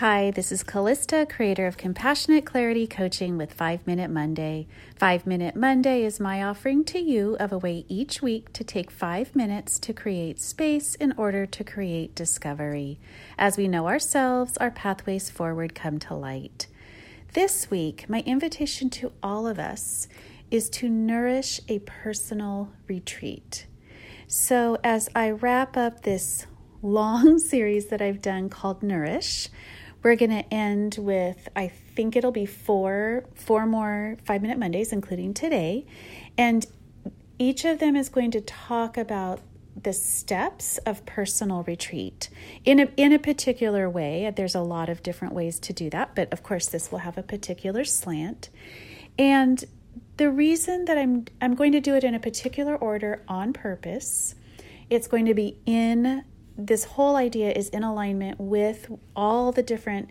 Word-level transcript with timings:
Hi, 0.00 0.30
this 0.30 0.50
is 0.50 0.62
Callista, 0.62 1.26
creator 1.28 1.66
of 1.66 1.76
Compassionate 1.76 2.46
Clarity 2.46 2.86
Coaching 2.86 3.36
with 3.36 3.52
5 3.52 3.86
Minute 3.86 4.08
Monday. 4.08 4.66
5 4.96 5.26
Minute 5.26 5.54
Monday 5.54 6.04
is 6.04 6.18
my 6.18 6.42
offering 6.42 6.84
to 6.84 6.98
you 6.98 7.36
of 7.38 7.52
a 7.52 7.58
way 7.58 7.84
each 7.86 8.22
week 8.22 8.50
to 8.54 8.64
take 8.64 8.90
5 8.90 9.36
minutes 9.36 9.78
to 9.80 9.92
create 9.92 10.40
space 10.40 10.94
in 10.94 11.12
order 11.18 11.44
to 11.44 11.62
create 11.62 12.14
discovery. 12.14 12.98
As 13.36 13.58
we 13.58 13.68
know 13.68 13.88
ourselves, 13.88 14.56
our 14.56 14.70
pathways 14.70 15.28
forward 15.28 15.74
come 15.74 15.98
to 15.98 16.14
light. 16.14 16.66
This 17.34 17.70
week, 17.70 18.08
my 18.08 18.20
invitation 18.20 18.88
to 18.88 19.12
all 19.22 19.46
of 19.46 19.58
us 19.58 20.08
is 20.50 20.70
to 20.70 20.88
nourish 20.88 21.60
a 21.68 21.80
personal 21.80 22.72
retreat. 22.88 23.66
So, 24.26 24.78
as 24.82 25.10
I 25.14 25.28
wrap 25.28 25.76
up 25.76 26.04
this 26.04 26.46
long 26.80 27.38
series 27.50 27.88
that 27.88 28.00
I've 28.00 28.22
done 28.22 28.48
called 28.48 28.82
Nourish, 28.82 29.50
we're 30.02 30.16
going 30.16 30.30
to 30.30 30.54
end 30.54 30.96
with 30.98 31.48
I 31.54 31.68
think 31.68 32.16
it'll 32.16 32.32
be 32.32 32.46
four 32.46 33.24
four 33.34 33.66
more 33.66 34.16
5 34.24 34.42
minute 34.42 34.58
Mondays 34.58 34.92
including 34.92 35.34
today 35.34 35.86
and 36.38 36.66
each 37.38 37.64
of 37.64 37.78
them 37.78 37.96
is 37.96 38.08
going 38.10 38.30
to 38.32 38.40
talk 38.40 38.98
about 38.98 39.40
the 39.82 39.92
steps 39.92 40.78
of 40.78 41.06
personal 41.06 41.62
retreat 41.62 42.28
in 42.64 42.80
a, 42.80 42.88
in 42.96 43.12
a 43.12 43.18
particular 43.18 43.88
way. 43.88 44.30
There's 44.34 44.54
a 44.54 44.60
lot 44.60 44.88
of 44.88 45.02
different 45.02 45.34
ways 45.34 45.58
to 45.60 45.72
do 45.72 45.88
that, 45.90 46.14
but 46.14 46.30
of 46.32 46.42
course, 46.42 46.66
this 46.66 46.92
will 46.92 46.98
have 46.98 47.16
a 47.16 47.22
particular 47.22 47.84
slant. 47.84 48.50
And 49.18 49.64
the 50.16 50.30
reason 50.30 50.84
that 50.84 50.98
I'm 50.98 51.24
I'm 51.40 51.54
going 51.54 51.72
to 51.72 51.80
do 51.80 51.94
it 51.94 52.04
in 52.04 52.14
a 52.14 52.20
particular 52.20 52.76
order 52.76 53.22
on 53.26 53.52
purpose, 53.52 54.34
it's 54.90 55.08
going 55.08 55.26
to 55.26 55.34
be 55.34 55.56
in 55.66 56.24
this 56.56 56.84
whole 56.84 57.16
idea 57.16 57.50
is 57.52 57.68
in 57.70 57.82
alignment 57.82 58.40
with 58.40 58.90
all 59.16 59.52
the 59.52 59.62
different 59.62 60.10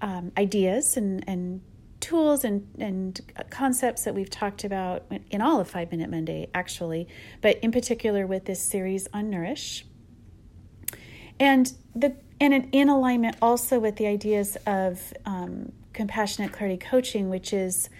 um, 0.00 0.32
ideas 0.36 0.96
and, 0.96 1.24
and 1.28 1.60
tools 2.00 2.44
and, 2.44 2.66
and 2.78 3.20
concepts 3.50 4.04
that 4.04 4.14
we've 4.14 4.30
talked 4.30 4.64
about 4.64 5.04
in 5.30 5.40
all 5.40 5.60
of 5.60 5.68
Five 5.68 5.90
Minute 5.90 6.10
Monday, 6.10 6.48
actually, 6.54 7.06
but 7.40 7.58
in 7.58 7.70
particular 7.70 8.26
with 8.26 8.46
this 8.46 8.60
series 8.60 9.06
on 9.12 9.30
Nourish. 9.30 9.84
And 11.38 11.72
the 11.94 12.16
and 12.40 12.68
in 12.72 12.88
alignment 12.88 13.36
also 13.42 13.78
with 13.78 13.96
the 13.96 14.06
ideas 14.06 14.56
of 14.66 15.12
um, 15.26 15.72
compassionate 15.92 16.52
clarity 16.52 16.78
coaching, 16.78 17.28
which 17.28 17.52
is 17.52 17.90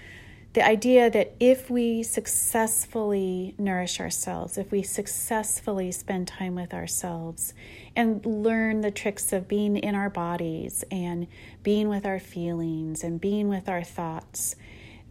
the 0.53 0.67
idea 0.67 1.09
that 1.09 1.35
if 1.39 1.71
we 1.71 2.03
successfully 2.03 3.55
nourish 3.57 4.01
ourselves, 4.01 4.59
if 4.59 4.73
we 4.73 4.83
successfully 4.83 5.93
spend 5.93 6.27
time 6.27 6.57
with 6.57 6.75
ourselves 6.75 7.55
and 7.95 8.25
learn 8.27 8.81
the 8.81 8.91
tricks 8.91 9.33
of 9.33 9.47
being 9.47 9.77
in 9.77 9.95
our 9.95 10.11
bodies 10.11 10.85
and 10.91 11.29
being 11.63 11.89
with 11.89 12.05
our 12.05 12.19
feelings 12.19 13.05
and 13.05 13.21
being 13.21 13.49
with 13.49 13.69
our 13.69 13.85
thoughts, 13.85 14.57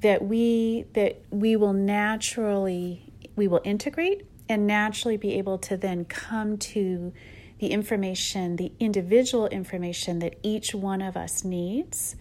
that 0.01 0.23
we 0.25 0.85
that 0.93 1.21
we 1.29 1.55
will 1.55 1.73
naturally 1.73 3.13
we 3.35 3.47
will 3.47 3.61
integrate 3.63 4.25
and 4.49 4.67
naturally 4.67 5.15
be 5.15 5.35
able 5.35 5.57
to 5.57 5.77
then 5.77 6.03
come 6.03 6.57
to 6.57 7.13
the 7.59 7.67
information, 7.67 8.55
the 8.55 8.71
individual 8.79 9.47
information 9.47 10.19
that 10.19 10.35
each 10.43 10.73
one 10.73 11.01
of 11.01 11.15
us 11.15 11.43
needs 11.43 12.15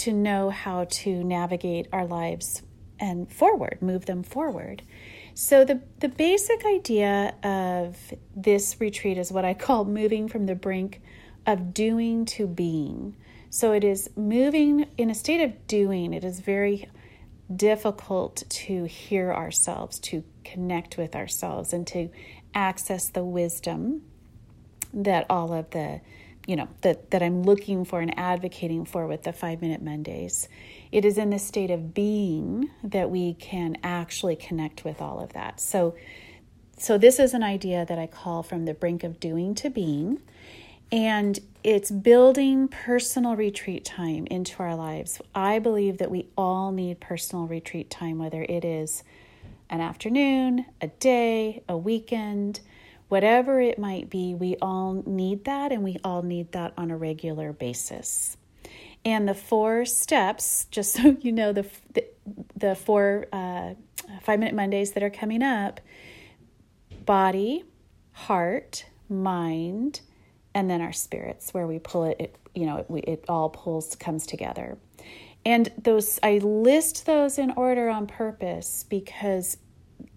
to 0.00 0.12
know 0.12 0.50
how 0.50 0.84
to 0.84 1.22
navigate 1.24 1.88
our 1.92 2.06
lives 2.06 2.62
and 2.98 3.30
forward, 3.30 3.78
move 3.80 4.06
them 4.06 4.22
forward. 4.22 4.82
So, 5.34 5.64
the, 5.64 5.80
the 6.00 6.08
basic 6.08 6.64
idea 6.66 7.34
of 7.42 7.96
this 8.34 8.76
retreat 8.78 9.16
is 9.16 9.32
what 9.32 9.44
I 9.44 9.54
call 9.54 9.84
moving 9.84 10.28
from 10.28 10.46
the 10.46 10.54
brink 10.54 11.00
of 11.46 11.72
doing 11.72 12.24
to 12.26 12.46
being. 12.46 13.16
So, 13.48 13.72
it 13.72 13.84
is 13.84 14.10
moving 14.16 14.86
in 14.98 15.10
a 15.10 15.14
state 15.14 15.42
of 15.42 15.66
doing. 15.66 16.12
It 16.12 16.24
is 16.24 16.40
very 16.40 16.88
difficult 17.54 18.42
to 18.48 18.84
hear 18.84 19.32
ourselves, 19.32 19.98
to 20.00 20.24
connect 20.44 20.98
with 20.98 21.16
ourselves, 21.16 21.72
and 21.72 21.86
to 21.88 22.10
access 22.54 23.08
the 23.08 23.24
wisdom 23.24 24.02
that 24.92 25.26
all 25.30 25.52
of 25.52 25.70
the 25.70 26.00
you 26.46 26.56
know 26.56 26.68
that 26.82 27.10
that 27.10 27.22
I'm 27.22 27.42
looking 27.42 27.84
for 27.84 28.00
and 28.00 28.18
advocating 28.18 28.84
for 28.84 29.06
with 29.06 29.22
the 29.22 29.32
5 29.32 29.60
minute 29.60 29.82
Mondays. 29.82 30.48
It 30.90 31.04
is 31.04 31.18
in 31.18 31.30
the 31.30 31.38
state 31.38 31.70
of 31.70 31.94
being 31.94 32.70
that 32.82 33.10
we 33.10 33.34
can 33.34 33.76
actually 33.82 34.36
connect 34.36 34.84
with 34.84 35.00
all 35.00 35.20
of 35.20 35.32
that. 35.32 35.60
So 35.60 35.94
so 36.76 36.96
this 36.96 37.18
is 37.18 37.34
an 37.34 37.42
idea 37.42 37.84
that 37.84 37.98
I 37.98 38.06
call 38.06 38.42
from 38.42 38.64
the 38.64 38.74
brink 38.74 39.04
of 39.04 39.20
doing 39.20 39.54
to 39.56 39.70
being 39.70 40.20
and 40.90 41.38
it's 41.62 41.90
building 41.90 42.68
personal 42.68 43.36
retreat 43.36 43.84
time 43.84 44.26
into 44.30 44.62
our 44.62 44.74
lives. 44.74 45.20
I 45.34 45.58
believe 45.58 45.98
that 45.98 46.10
we 46.10 46.28
all 46.36 46.72
need 46.72 47.00
personal 47.00 47.46
retreat 47.46 47.90
time 47.90 48.18
whether 48.18 48.42
it 48.42 48.64
is 48.64 49.04
an 49.68 49.80
afternoon, 49.80 50.66
a 50.80 50.88
day, 50.88 51.62
a 51.68 51.76
weekend, 51.76 52.60
whatever 53.10 53.60
it 53.60 53.78
might 53.78 54.08
be, 54.08 54.34
we 54.34 54.56
all 54.62 55.02
need 55.04 55.44
that 55.44 55.72
and 55.72 55.82
we 55.82 55.98
all 56.02 56.22
need 56.22 56.52
that 56.52 56.72
on 56.78 56.90
a 56.90 56.96
regular 56.96 57.52
basis. 57.52 58.36
And 59.04 59.28
the 59.28 59.34
four 59.34 59.84
steps, 59.84 60.66
just 60.70 60.92
so 60.96 61.16
you 61.20 61.32
know, 61.32 61.52
the 61.52 61.66
the, 61.92 62.06
the 62.56 62.74
four 62.74 63.26
uh, 63.32 63.74
five 64.22 64.38
minute 64.38 64.54
Mondays 64.54 64.92
that 64.92 65.02
are 65.02 65.10
coming 65.10 65.42
up 65.42 65.80
body, 67.04 67.64
heart, 68.12 68.84
mind, 69.08 70.00
and 70.54 70.70
then 70.70 70.80
our 70.80 70.92
spirits, 70.92 71.52
where 71.52 71.66
we 71.66 71.78
pull 71.78 72.04
it, 72.04 72.16
it 72.20 72.36
you 72.54 72.66
know, 72.66 72.84
it, 72.88 73.04
it 73.08 73.24
all 73.28 73.48
pulls, 73.48 73.96
comes 73.96 74.26
together. 74.26 74.78
And 75.44 75.72
those, 75.82 76.20
I 76.22 76.38
list 76.38 77.06
those 77.06 77.38
in 77.38 77.50
order 77.52 77.88
on 77.88 78.06
purpose 78.06 78.84
because 78.88 79.56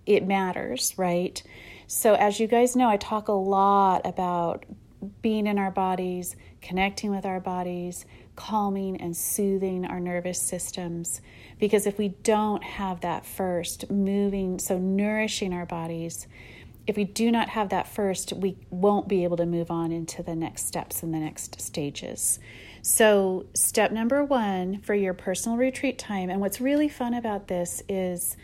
it 0.06 0.26
matters, 0.26 0.94
right? 0.98 1.42
So, 1.88 2.16
as 2.16 2.40
you 2.40 2.48
guys 2.48 2.76
know, 2.76 2.90
I 2.90 2.98
talk 2.98 3.28
a 3.28 3.34
lot 3.34 4.02
about 4.06 4.66
being 5.22 5.48
in 5.48 5.60
our 5.60 5.72
bodies, 5.72 6.36
connecting 6.62 7.12
with 7.12 7.26
our 7.26 7.40
bodies, 7.40 8.06
calming 8.36 9.00
and 9.00 9.16
soothing 9.16 9.86
our 9.86 10.00
nervous 10.00 10.42
systems. 10.42 11.22
Because 11.60 11.86
if 11.86 11.98
we 11.98 12.10
don't 12.24 12.64
have 12.64 13.02
that 13.02 13.26
first, 13.26 13.92
moving, 13.92 14.60
so 14.60 14.78
nourishing 14.78 15.54
our 15.54 15.66
bodies, 15.66 16.28
if 16.86 16.98
we 16.98 17.06
do 17.06 17.32
not 17.32 17.50
have 17.50 17.70
that 17.70 17.88
first, 17.88 18.34
we 18.34 18.58
won't 18.70 19.08
be 19.08 19.24
able 19.24 19.38
to 19.38 19.46
move 19.46 19.72
on 19.72 19.92
into 19.92 20.22
the 20.22 20.36
next 20.36 20.66
steps 20.66 21.02
and 21.02 21.14
the 21.14 21.20
next 21.20 21.62
stages. 21.62 22.40
So, 22.82 23.46
step 23.54 23.92
number 23.92 24.24
one 24.26 24.82
for 24.82 24.94
your 24.94 25.14
personal 25.14 25.58
retreat 25.58 25.98
time, 25.98 26.30
and 26.30 26.42
what's 26.42 26.60
really 26.60 26.90
fun 26.90 27.14
about 27.14 27.48
this 27.48 27.82
is 27.88 28.36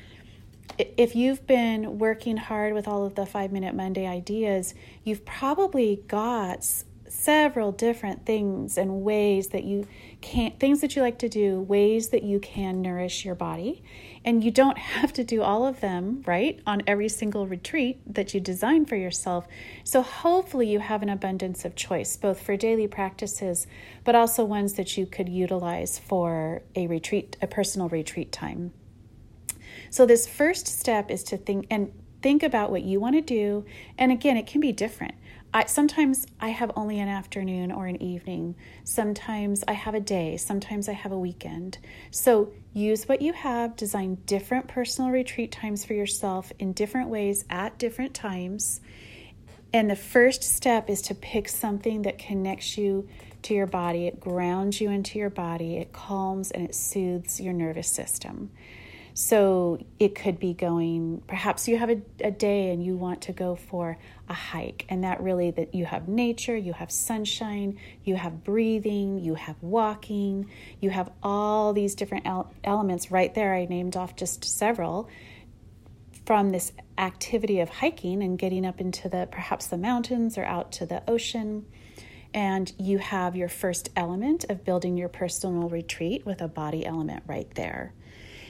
if 0.78 1.16
you've 1.16 1.46
been 1.46 2.00
working 2.00 2.38
hard 2.38 2.74
with 2.74 2.88
all 2.88 3.06
of 3.06 3.16
the 3.16 3.25
five 3.25 3.52
minute 3.52 3.75
Monday 3.75 4.07
ideas, 4.07 4.74
you've 5.03 5.25
probably 5.25 6.03
got 6.07 6.63
several 7.09 7.72
different 7.72 8.25
things 8.25 8.78
and 8.78 9.02
ways 9.02 9.47
that 9.50 9.63
you 9.63 9.88
can 10.22 10.52
things 10.59 10.81
that 10.81 10.96
you 10.96 11.02
like 11.02 11.18
to 11.18 11.28
do 11.28 11.59
ways 11.59 12.09
that 12.09 12.24
you 12.24 12.40
can 12.40 12.81
nourish 12.81 13.25
your 13.25 13.35
body. 13.35 13.84
And 14.24 14.44
you 14.44 14.52
don't 14.52 14.78
have 14.96 15.12
to 15.13 15.24
do 15.24 15.41
all 15.41 15.66
of 15.66 15.80
them 15.81 16.24
right 16.25 16.59
on 16.66 16.84
every 16.86 17.09
single 17.09 17.47
retreat 17.47 18.00
that 18.13 18.34
you 18.34 18.40
design 18.40 18.86
for 18.86 18.96
yourself. 18.96 19.47
So 19.84 20.01
hopefully 20.01 20.69
you 20.69 20.80
have 20.80 21.01
an 21.01 21.09
abundance 21.09 21.66
of 21.66 21.75
choice 21.75 22.16
both 22.16 22.41
for 22.41 22.56
daily 22.56 22.88
practices 22.88 23.68
but 24.03 24.16
also 24.16 24.44
ones 24.46 24.74
that 24.74 24.97
you 24.97 25.06
could 25.06 25.30
utilize 25.30 25.97
for 26.00 26.62
a 26.75 26.88
retreat 26.88 27.38
a 27.41 27.47
personal 27.47 27.90
retreat 27.90 28.31
time 28.31 28.72
so 29.89 30.05
this 30.05 30.27
first 30.27 30.67
step 30.67 31.09
is 31.09 31.23
to 31.25 31.38
think 31.38 31.67
and 31.69 31.91
think 32.22 32.44
about 32.44 32.72
what 32.72 32.83
you 32.83 33.00
want 33.00 33.16
to 33.16 33.22
do. 33.22 33.66
And 33.97 34.11
again, 34.11 34.38
it 34.38 34.47
can 34.47 34.61
be 34.61 34.72
different. 34.72 35.16
I, 35.51 35.66
sometimes 35.66 36.27
I 36.39 36.50
have 36.50 36.72
only 36.75 37.00
an 37.00 37.07
afternoon 37.07 37.72
or 37.72 37.88
an 37.88 38.01
evening. 38.01 38.55
Sometimes 38.83 39.63
I 39.67 39.74
have 39.74 39.95
a 39.95 40.00
day. 40.00 40.38
Sometimes 40.38 40.88
I 40.88 40.94
have 40.94 41.12
a 41.12 41.18
weekend. 41.18 41.80
So 42.12 42.53
use 42.74 43.07
what 43.07 43.21
you 43.21 43.33
have, 43.33 43.75
design 43.75 44.19
different 44.25 44.68
personal 44.68 45.09
retreat 45.09 45.51
times 45.51 45.83
for 45.83 45.94
yourself 45.94 46.51
in 46.59 46.74
different 46.74 47.09
ways 47.09 47.45
at 47.50 47.80
different 47.80 48.13
times. 48.13 48.81
And 49.74 49.89
the 49.89 49.95
first 49.95 50.44
step 50.44 50.89
is 50.89 51.01
to 51.03 51.15
pick 51.15 51.50
something 51.50 52.03
that 52.03 52.19
connects 52.19 52.77
you 52.77 53.07
to 53.44 53.53
your 53.56 53.68
body. 53.68 54.06
It 54.06 54.19
grounds 54.19 54.81
you 54.81 54.92
into 54.92 55.18
your 55.18 55.30
body, 55.30 55.77
it 55.77 55.94
calms 55.94 56.51
and 56.51 56.65
it 56.65 56.75
soothes 56.75 57.39
your 57.39 57.53
nervous 57.53 57.88
system. 57.88 58.51
So 59.19 59.80
it 60.00 60.16
could 60.16 60.39
be 60.39 60.54
going, 60.54 61.21
perhaps 61.27 61.68
you 61.68 61.77
have 61.77 61.89
a, 61.89 62.01
a, 62.21 62.31
day 62.31 62.71
and 62.71 62.81
you 62.81 62.95
want 62.95 63.24
to 63.24 63.33
go 63.33 63.57
for 63.57 63.98
a 64.30 64.33
hike, 64.33 64.86
and 64.88 65.04
that 65.04 65.21
really 65.21 65.51
that 65.51 65.75
you 65.75 65.83
have 65.83 66.07
nature, 66.07 66.56
you 66.56 66.71
have 66.71 66.89
sunshine, 66.89 67.77
you 68.06 68.16
have 68.16 68.45
breathing, 68.45 69.19
you 69.19 69.36
have 69.36 69.62
walking, 69.62 70.50
you 70.80 70.89
have 70.89 71.12
all 71.21 71.74
these 71.74 71.95
different 71.95 72.27
el- 72.27 72.50
elements 72.63 73.12
right 73.12 73.36
there. 73.36 73.54
I 73.54 73.66
named 73.66 73.98
off 73.98 74.16
just 74.16 74.45
several 74.45 75.10
from 76.25 76.51
this 76.51 76.71
activity 76.98 77.60
of 77.60 77.68
hiking 77.68 78.24
and 78.24 78.39
getting 78.39 78.66
up 78.66 78.80
into 78.80 79.10
the 79.10 79.27
perhaps 79.30 79.68
the 79.68 79.77
mountains 79.77 80.38
or 80.38 80.45
out 80.45 80.71
to 80.71 80.86
the 80.86 81.04
ocean. 81.10 81.66
And 82.33 82.71
you 82.77 83.00
have 83.00 83.36
your 83.36 83.50
first 83.50 83.89
element 83.98 84.45
of 84.48 84.63
building 84.63 84.95
your 84.95 85.10
personal 85.10 85.68
retreat 85.68 86.25
with 86.25 86.39
a 86.39 86.48
body 86.48 86.86
element 86.86 87.24
right 87.27 87.54
there. 87.56 87.94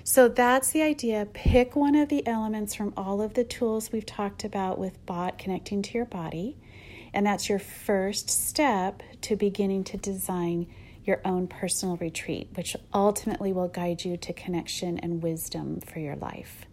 So 0.09 0.27
that's 0.27 0.71
the 0.71 0.81
idea. 0.81 1.27
Pick 1.33 1.75
one 1.75 1.93
of 1.93 2.09
the 2.09 2.25
elements 2.25 2.73
from 2.73 2.95
all 2.97 3.21
of 3.21 3.35
the 3.35 3.43
tools 3.43 3.91
we've 3.91 4.07
talked 4.07 4.43
about 4.43 4.79
with 4.79 5.05
bot 5.05 5.37
connecting 5.37 5.83
to 5.83 5.93
your 5.93 6.05
body. 6.05 6.57
And 7.13 7.27
that's 7.27 7.47
your 7.47 7.59
first 7.59 8.27
step 8.27 9.03
to 9.21 9.35
beginning 9.35 9.83
to 9.83 9.97
design 9.97 10.65
your 11.05 11.21
own 11.23 11.45
personal 11.45 11.95
retreat, 11.97 12.49
which 12.55 12.75
ultimately 12.91 13.53
will 13.53 13.67
guide 13.67 14.03
you 14.03 14.17
to 14.17 14.33
connection 14.33 14.97
and 14.97 15.21
wisdom 15.21 15.79
for 15.79 15.99
your 15.99 16.15
life. 16.15 16.65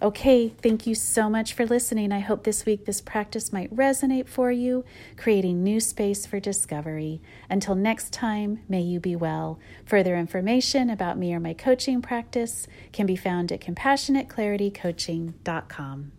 Okay, 0.00 0.48
thank 0.48 0.86
you 0.86 0.94
so 0.94 1.28
much 1.28 1.54
for 1.54 1.66
listening. 1.66 2.12
I 2.12 2.20
hope 2.20 2.44
this 2.44 2.64
week 2.64 2.84
this 2.84 3.00
practice 3.00 3.52
might 3.52 3.74
resonate 3.74 4.28
for 4.28 4.52
you, 4.52 4.84
creating 5.16 5.64
new 5.64 5.80
space 5.80 6.24
for 6.24 6.38
discovery. 6.38 7.20
Until 7.50 7.74
next 7.74 8.12
time, 8.12 8.60
may 8.68 8.80
you 8.80 9.00
be 9.00 9.16
well. 9.16 9.58
Further 9.84 10.16
information 10.16 10.88
about 10.88 11.18
me 11.18 11.34
or 11.34 11.40
my 11.40 11.54
coaching 11.54 12.00
practice 12.00 12.68
can 12.92 13.06
be 13.06 13.16
found 13.16 13.50
at 13.50 13.60
compassionateclaritycoaching.com. 13.60 16.12